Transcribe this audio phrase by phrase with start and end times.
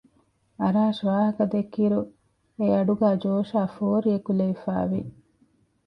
[0.61, 1.99] އަރާޝް ވާހަކަދެއްކިއިރު
[2.59, 5.01] އެއަޑުގައި ޖޯޝާއި ފޯރި އެކުލެވިފައި ވި